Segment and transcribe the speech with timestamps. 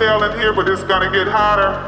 [0.00, 1.79] hot in here, but it's gonna get hotter.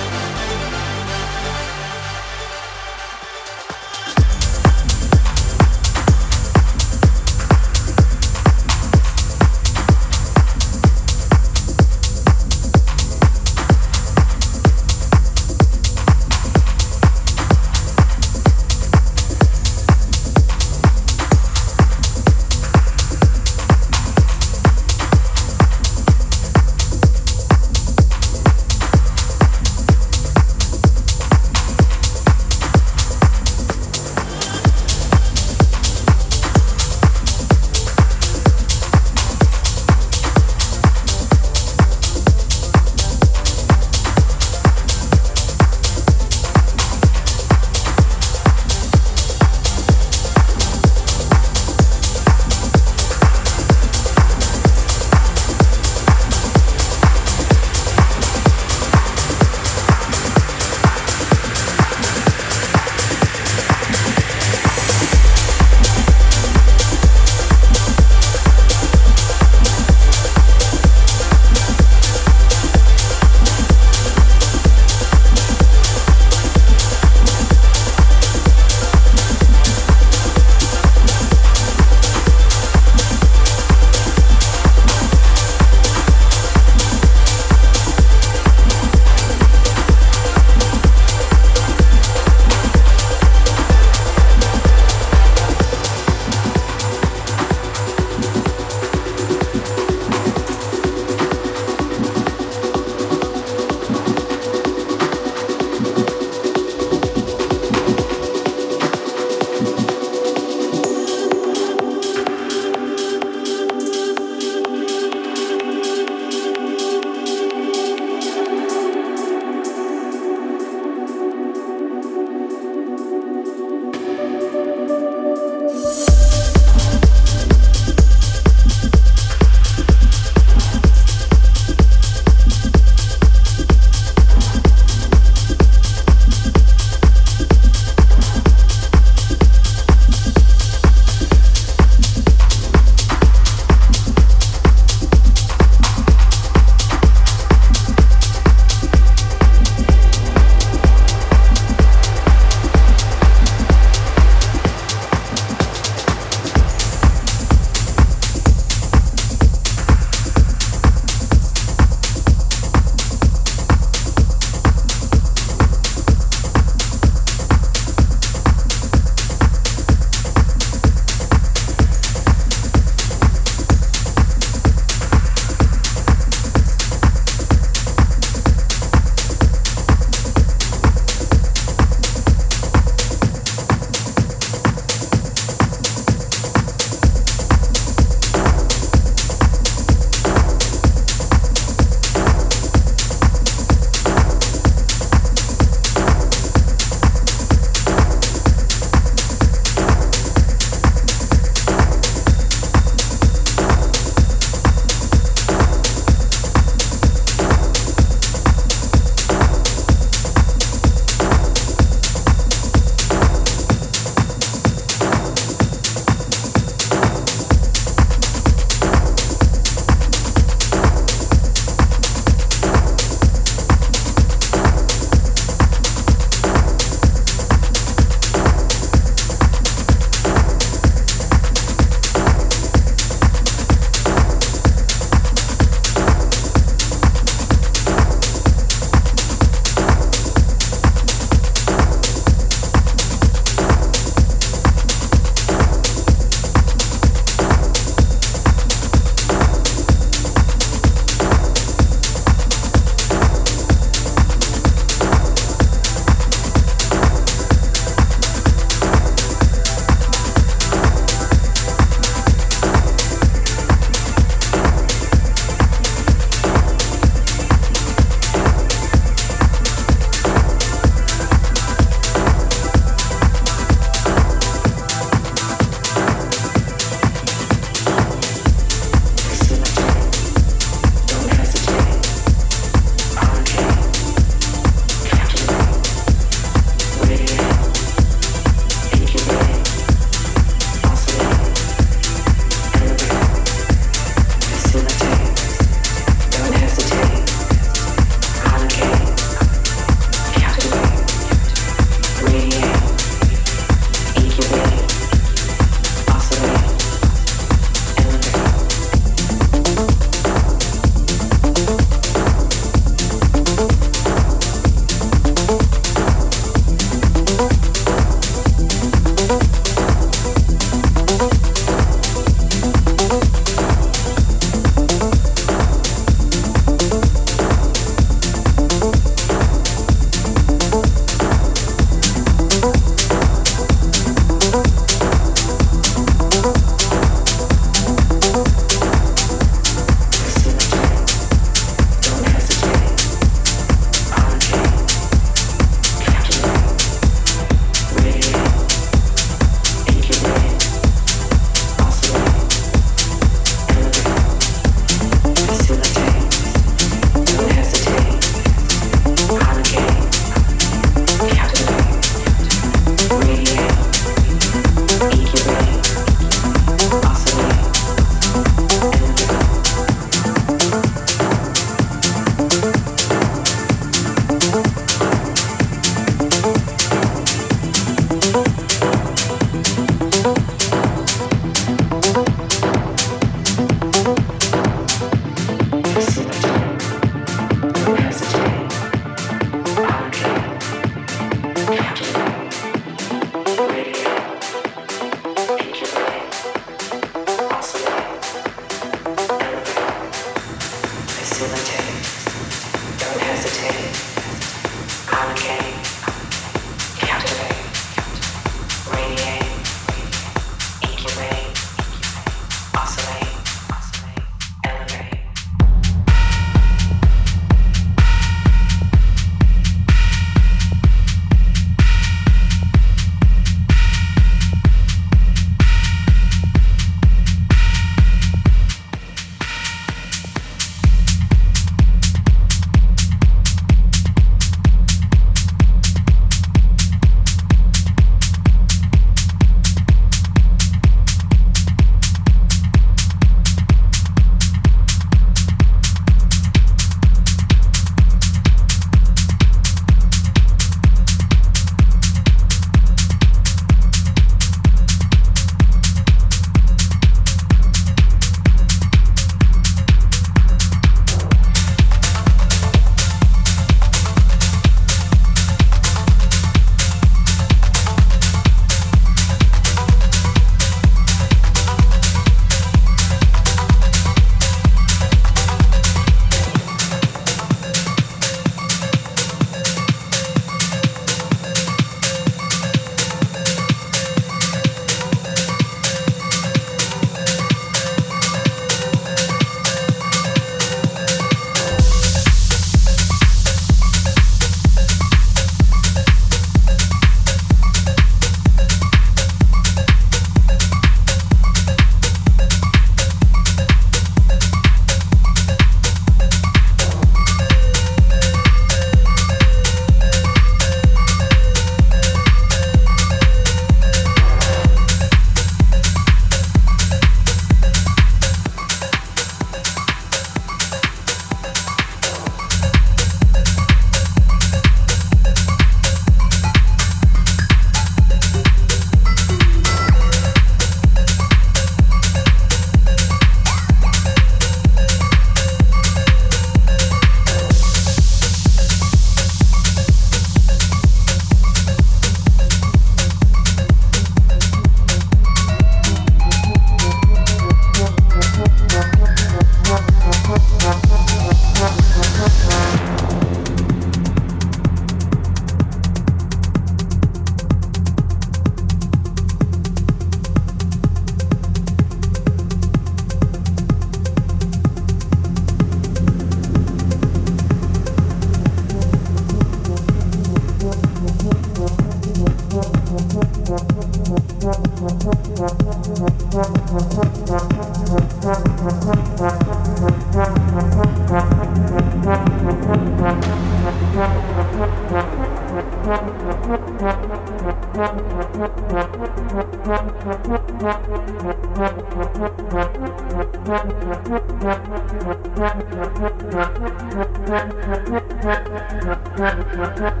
[599.53, 600.00] Gracias.